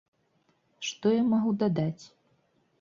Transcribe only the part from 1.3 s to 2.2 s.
магу дадаць?